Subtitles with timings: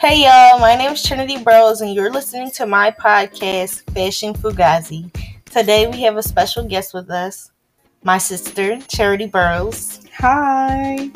[0.00, 5.12] Hey y'all, my name is Trinity Burrows, and you're listening to my podcast, Fashion Fugazi.
[5.44, 7.50] Today we have a special guest with us,
[8.02, 10.00] my sister, Charity Burrows.
[10.16, 11.10] Hi.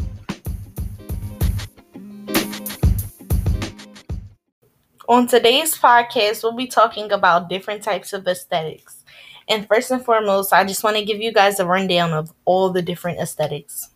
[5.09, 9.03] On today's podcast, we'll be talking about different types of aesthetics.
[9.49, 12.69] And first and foremost, I just want to give you guys a rundown of all
[12.69, 13.89] the different aesthetics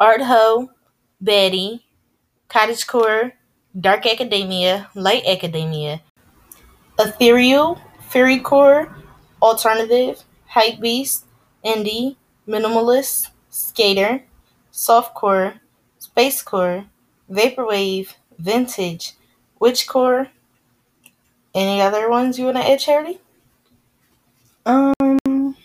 [0.00, 0.70] Art Hoe,
[1.22, 1.82] Baddie,
[2.48, 3.30] Cottagecore,
[3.78, 6.00] Dark Academia, Light Academia,
[6.98, 8.94] Ethereal, Fairycore,
[9.42, 11.24] Alternative, Hypebeast,
[11.64, 12.16] Indie,
[12.46, 14.22] Minimalist, Skater,
[14.72, 15.58] Softcore,
[16.00, 16.86] Spacecore,
[17.30, 19.14] Vaporwave, Vintage,
[19.60, 20.28] Witchcore.
[21.54, 23.18] Any other ones you want to add, Charity?
[24.66, 25.56] Um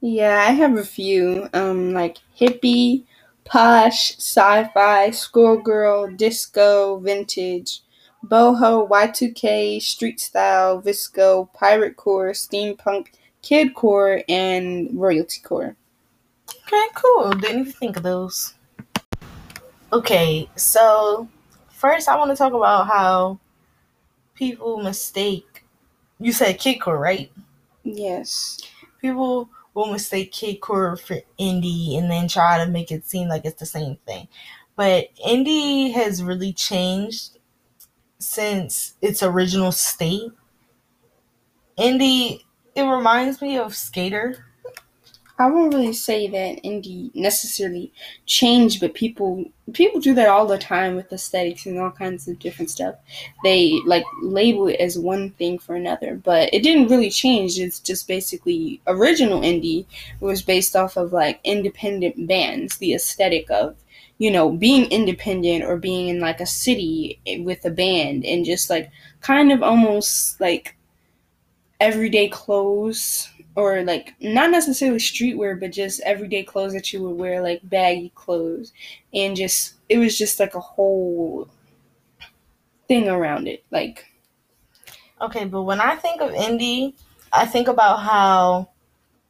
[0.00, 1.48] yeah, I have a few.
[1.52, 3.04] Um like hippie,
[3.50, 7.82] posh, sci-fi, schoolgirl, disco, vintage,
[8.24, 13.08] boho, Y2K, street style, VSCO, pirate core, steampunk,
[13.42, 15.74] kid core, and royalty core.
[16.48, 17.32] Okay, cool.
[17.32, 18.54] Didn't even think of those.
[19.92, 21.28] Okay, so
[21.70, 23.40] first I want to talk about how
[24.36, 25.64] people mistake.
[26.20, 27.32] You said kidcore, right?
[27.82, 28.60] Yes.
[29.00, 29.48] People
[29.80, 33.66] will mistake kidcore for indie and then try to make it seem like it's the
[33.66, 34.28] same thing.
[34.76, 37.38] But indie has really changed
[38.18, 40.30] since its original state.
[41.78, 44.46] Indie, it reminds me of Skater.
[45.40, 47.90] I won't really say that indie necessarily
[48.26, 52.38] changed, but people people do that all the time with aesthetics and all kinds of
[52.38, 52.96] different stuff.
[53.42, 57.58] They like label it as one thing for another, but it didn't really change.
[57.58, 59.86] It's just basically original indie
[60.20, 63.76] was based off of like independent bands, the aesthetic of
[64.18, 68.68] you know being independent or being in like a city with a band and just
[68.68, 68.90] like
[69.22, 70.76] kind of almost like
[71.80, 77.42] everyday clothes or like not necessarily streetwear but just everyday clothes that you would wear
[77.42, 78.72] like baggy clothes
[79.12, 81.48] and just it was just like a whole
[82.88, 84.06] thing around it like
[85.20, 86.94] Okay, but when I think of indie,
[87.32, 88.70] I think about how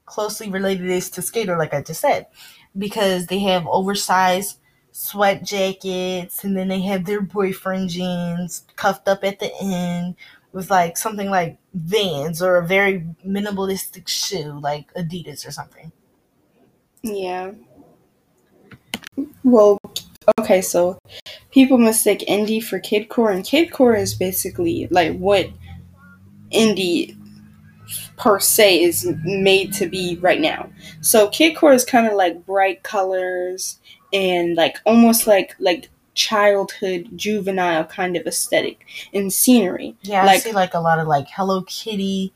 [0.06, 2.26] closely related it is to skater, like I just said,
[2.78, 4.59] because they have oversized
[4.92, 10.16] sweat jackets and then they have their boyfriend jeans cuffed up at the end
[10.52, 15.92] with like something like Vans or a very minimalistic shoe like Adidas or something.
[17.02, 17.52] yeah
[19.42, 19.78] well
[20.38, 20.98] okay so
[21.50, 25.46] people mistake indie for kidcore and kidcore is basically like what
[26.52, 27.16] indie
[28.16, 30.70] per se is made to be right now.
[31.00, 33.78] So kidcore is kind of like bright colors
[34.12, 35.88] and like almost like like
[36.20, 39.97] childhood juvenile kind of aesthetic and scenery.
[40.03, 42.32] Yeah, I see like a lot of like Hello Kitty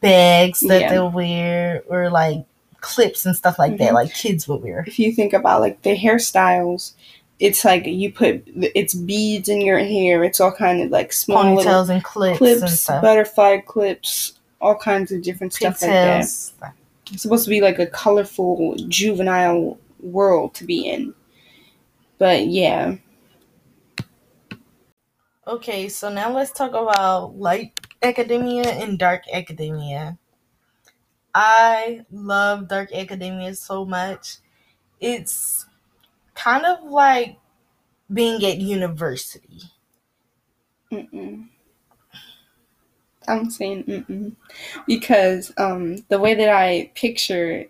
[0.00, 0.90] bags that Yeah.
[0.90, 2.44] they'll wear or like
[2.80, 3.94] clips and stuff like that, Mhm.
[3.94, 4.84] like kids would wear.
[4.86, 6.92] If you think about like the hairstyles,
[7.38, 8.42] it's like you put
[8.74, 10.24] it's beads in your hair.
[10.24, 13.02] It's all kind of like small little Ponytails and clips, and clips, stuff.
[13.02, 16.20] butterfly clips, all kinds of different stuff like that.
[16.20, 21.12] It's supposed to be like a colorful juvenile world to be in.
[22.22, 22.98] But yeah,
[25.46, 30.18] Okay, so now let's talk about light academia and dark academia.
[31.34, 34.38] I love dark academia so much.
[35.00, 35.66] It's
[36.34, 37.38] kind of like
[38.12, 39.62] being at university.
[40.92, 41.48] mm-mm.
[43.28, 44.34] I'm saying mm-mm.
[44.86, 47.66] because um, the way that I picture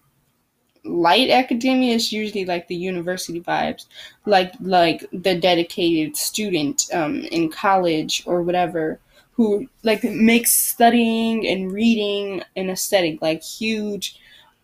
[0.85, 3.87] light academia is usually like the university vibes,
[4.27, 8.99] like like the dedicated student um, in college or whatever
[9.33, 14.19] who like makes studying and reading an aesthetic like huge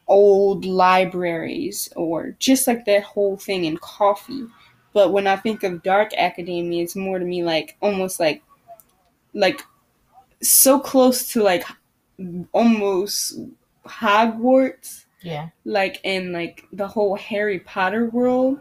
[0.06, 4.46] old libraries or just like that whole thing in coffee.
[4.92, 8.42] But when I think of dark academia, it's more to me like almost like
[9.34, 9.62] like
[10.42, 11.64] so close to like
[12.52, 13.38] almost
[13.86, 15.48] Hogwarts, Yeah.
[15.64, 18.60] like in like the whole Harry Potter world,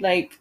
[0.00, 0.38] like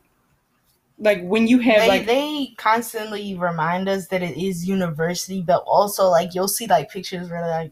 [1.00, 5.64] like when you have they, like they constantly remind us that it is university, but
[5.68, 7.72] also like you'll see like pictures where they're like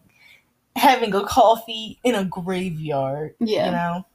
[0.76, 3.36] having a coffee in a graveyard.
[3.40, 3.66] Yeah.
[3.66, 4.06] You know?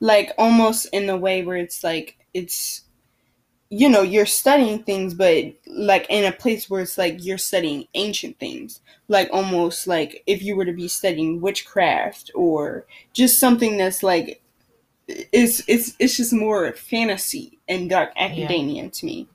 [0.00, 2.82] like almost in a way where it's like it's
[3.68, 7.86] you know you're studying things but like in a place where it's like you're studying
[7.94, 8.80] ancient things.
[9.08, 14.42] Like almost like if you were to be studying witchcraft or just something that's like
[15.08, 19.28] it's it's it's just more fantasy and dark academia to me.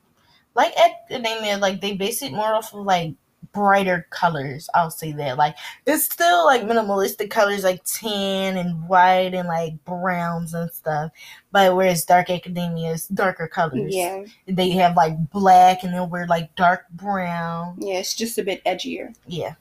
[0.55, 3.13] Like academia, like they base it more off of like
[3.53, 4.69] brighter colors.
[4.73, 5.37] I'll say that.
[5.37, 5.55] Like
[5.85, 11.11] it's still like minimalistic colors like tan and white and like browns and stuff.
[11.51, 13.93] But whereas dark academia is darker colors.
[13.95, 14.25] Yeah.
[14.47, 17.77] They have like black and then wear like dark brown.
[17.79, 19.15] Yeah, it's just a bit edgier.
[19.27, 19.55] Yeah.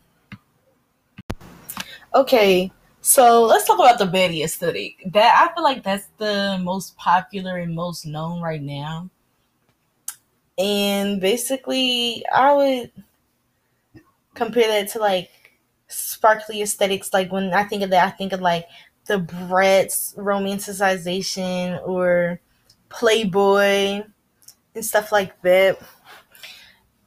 [2.12, 2.72] Okay,
[3.02, 5.02] so let's talk about the Baddie aesthetic.
[5.06, 9.08] That I feel like that's the most popular and most known right now.
[10.58, 12.90] And basically, I would
[14.40, 15.31] compare that to like
[15.88, 17.12] sparkly aesthetics.
[17.12, 18.66] Like when I think of that, I think of like
[19.06, 22.40] the Bratz romanticization or
[22.88, 24.02] Playboy
[24.75, 25.78] and stuff like that.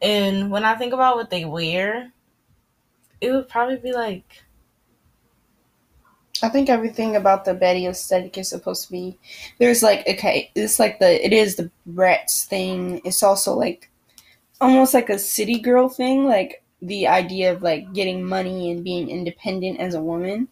[0.02, 2.12] And when I think about what they wear,
[3.22, 4.44] it would probably be like
[6.42, 9.18] I think everything about the Baddie aesthetic is supposed to be.
[9.60, 13.02] There's like okay, it's like the it is the Bratz thing.
[13.06, 13.90] It's also like
[14.60, 19.10] almost like a city girl thing, like the idea of like getting money and being
[19.10, 20.48] independent as a woman.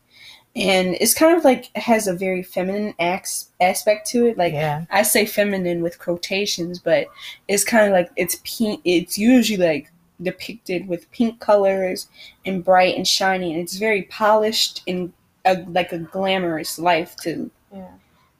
[0.56, 4.38] And it's kind of like has a very feminine ax- aspect to it.
[4.38, 4.86] Like yeah.
[4.89, 7.07] I say feminine with quotations, but
[7.48, 8.81] it's kind of like it's pink.
[8.83, 9.92] It's usually like
[10.22, 12.07] depicted with pink colors
[12.45, 15.13] and bright and shiny, and it's very polished and
[15.45, 17.50] a, like a glamorous life too.
[17.74, 17.88] Yeah.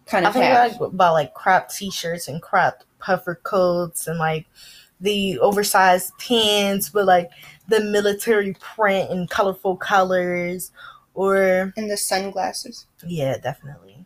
[0.06, 0.72] kind of I think have.
[0.74, 4.46] like about like cropped t-shirts and cropped puffer coats and like
[5.02, 7.30] the oversized pants with like
[7.72, 10.72] the military print and colorful colors
[11.14, 12.86] or and the sunglasses.
[13.08, 14.06] yeah definitely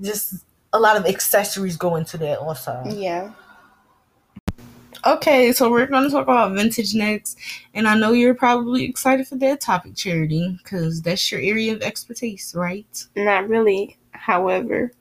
[0.00, 3.32] just a lot of accessories go into that also Yeah.
[5.06, 7.36] okay so we're going to talk about vintage next
[7.74, 11.82] and i know you're probably excited for that topic charity because that's your area of
[11.82, 13.98] expertise right Not really.
[14.12, 14.92] However,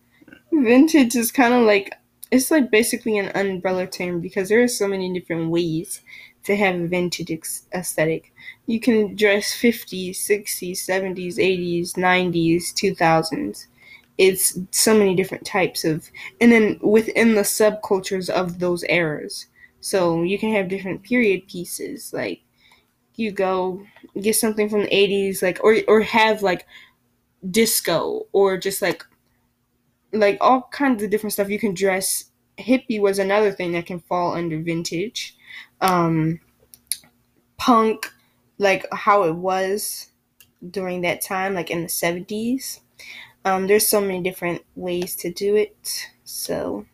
[0.52, 1.94] vintage is kind of like
[2.32, 6.02] it's like basically an umbrella term because there are so many different ways
[6.44, 7.32] to have a vintage
[7.74, 8.34] aesthetic.
[8.66, 13.68] You can dress 50s, 60s, 70s, 80s, 90s, 2000s.
[14.18, 16.10] It's so many different types of,
[16.40, 19.48] and then within the subcultures of those eras.
[19.80, 22.14] So you can have different period pieces.
[22.14, 22.42] Like
[23.16, 23.84] you go
[24.20, 26.66] get something from the 80s, like, or, or have like
[27.50, 29.04] disco or just like
[30.14, 32.26] like all kinds of different stuff you can dress
[32.60, 35.36] hippie was another thing that can fall under vintage
[35.82, 36.40] um
[37.58, 38.14] punk
[38.58, 40.10] like how it was
[40.70, 42.80] during that time like in the 70s
[43.46, 46.86] um there's so many different ways to do it so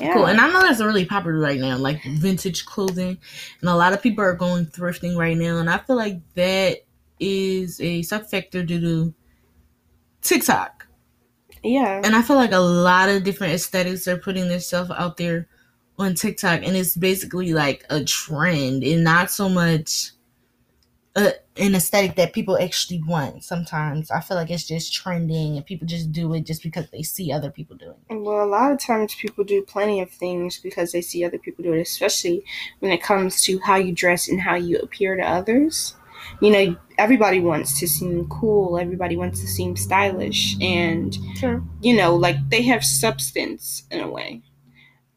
[0.00, 0.26] yeah Cool.
[0.26, 3.18] And I know that's really popular right now, like vintage clothing.
[3.60, 5.58] And a lot of people are going thrifting right now.
[5.58, 6.78] And I feel like that
[7.18, 9.14] is a sub factor due to
[10.22, 10.86] TikTok.
[11.62, 15.48] yeah And I feel like a lot of different aesthetics are putting themselves out there
[15.98, 16.62] on TikTok.
[16.64, 20.10] And it's basically like a trend and not so much
[21.14, 24.10] a, an aesthetic that people actually want sometimes.
[24.10, 27.30] I feel like it's just trending and people just do it just because they see
[27.30, 28.14] other people doing it.
[28.14, 31.64] Well, a lot of times people do plenty of things because they see other people
[31.64, 32.44] do it, especially
[32.78, 35.94] when it comes to how you dress and how you appear to others.
[36.40, 41.62] You know, everybody wants to seem cool, everybody wants to seem stylish, and, Sure.
[41.82, 44.40] you know, like they have substance in a way.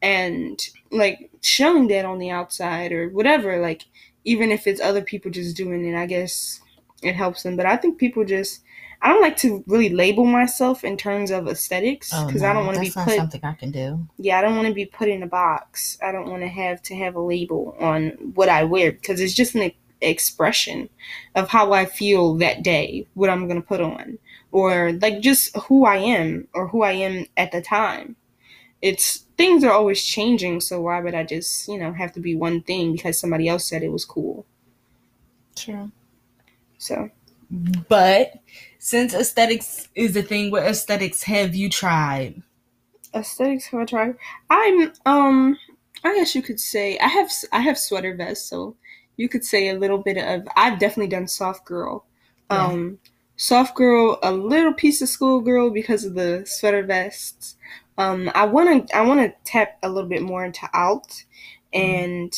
[0.06, 0.56] And,
[0.90, 3.82] like, showing that on the outside or whatever, like,
[4.24, 6.60] even if it's other people just doing it, I guess
[7.02, 7.56] it helps them.
[7.56, 8.62] But I think people just.
[9.02, 12.52] I don't like to really label myself in terms of aesthetics Oh, because no, I
[12.54, 13.88] don't want to be put something I can do.
[14.16, 15.98] yeah, I don't want to be put in a box.
[16.02, 19.34] I don't want to have to have a label on what I wear because it's
[19.34, 19.70] just an
[20.00, 20.88] expression
[21.34, 24.18] of how I feel that day, what I'm going to put on,
[24.50, 28.16] or like just who I am or who I am at the time.
[28.88, 32.34] It's things are always changing, so why would I just, you know, have to be
[32.36, 34.46] one thing because somebody else said it was cool?
[35.56, 35.90] Sure.
[36.78, 37.10] So,
[37.88, 38.34] But
[38.78, 42.42] since aesthetics is a thing, what aesthetics have you tried?
[43.14, 44.16] aesthetics have I tried?
[44.50, 45.58] I'm um
[46.04, 48.76] I guess you could say I have I have sweater vests, so
[49.16, 52.04] you could say a little bit of I've definitely done soft girl.
[52.50, 52.72] Yeah.
[52.72, 52.98] Um
[53.36, 57.56] soft girl, a little piece of school girl because of the sweater vests.
[57.98, 61.24] Um I wanna I wanna tap a little bit more into alt
[61.72, 62.32] and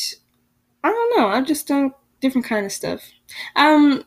[0.83, 3.11] I don't know, I've just done different kind of stuff.
[3.55, 4.03] Um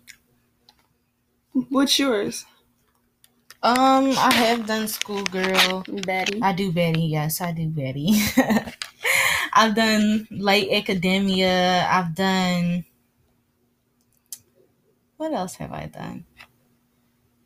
[1.71, 2.47] what's yours?
[3.65, 5.85] Um, I have done schoolgirl.
[5.85, 6.43] Baddie.
[6.43, 7.09] I do Baddie.
[7.09, 8.19] Yes, I do Baddie.
[9.53, 11.87] I've done late academia.
[11.89, 12.85] I've done.
[15.17, 16.25] What else have I done?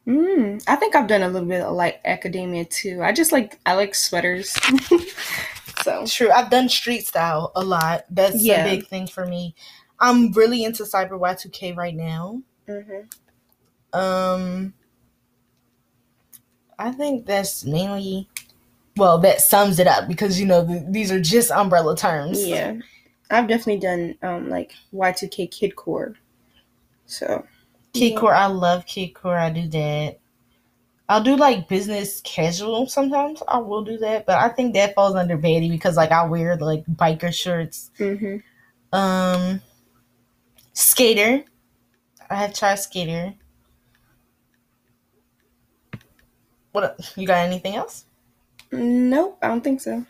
[0.06, 3.02] Mm, I think I've done a little bit of like academia too.
[3.02, 4.56] I just like I like sweaters.
[5.82, 6.30] So True.
[6.32, 8.06] I've done street style a lot.
[8.10, 8.64] That's Yeah.
[8.64, 9.54] a big thing for me.
[10.00, 12.42] I'm really into Cyber Y2K right now.
[12.68, 13.96] mm-hmm.
[13.96, 14.74] Um,
[16.78, 18.28] I think that's mainly,
[18.96, 22.44] well, that sums it up because you know th- these are just umbrella terms.
[22.44, 22.74] yeah,
[23.30, 26.14] I've definitely done um like Y2K kidcore.
[27.04, 27.46] So
[27.96, 29.38] Kidcore, I love Kidcore.
[29.38, 30.18] I do that.
[31.08, 33.42] I'll do like business casual sometimes.
[33.46, 36.56] I will do that, but I think that falls under baddie because like I wear
[36.56, 37.90] like biker shirts.
[37.96, 38.38] hmm
[38.92, 39.60] Um,
[40.72, 41.44] skater.
[42.28, 43.34] I have tried skater.
[46.72, 48.04] What you got anything else?
[48.72, 50.04] nope, I don't think so.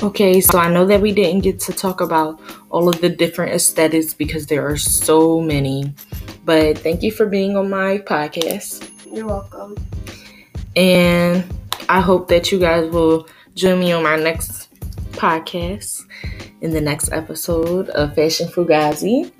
[0.00, 2.38] Okay, so I know that we didn't get to talk about
[2.70, 5.92] all of the different aesthetics because there are so many.
[6.44, 8.88] But thank you for being on my podcast.
[9.12, 9.76] You're welcome.
[10.76, 11.44] And
[11.88, 13.26] I hope that you guys will
[13.56, 14.72] join me on my next
[15.14, 16.04] podcast
[16.60, 19.32] in the next episode of Fashion Fugazi.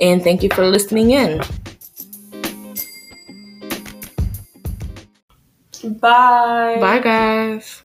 [0.00, 1.38] And thank you for listening in.
[6.00, 6.78] Bye.
[6.80, 7.78] Bye, guys.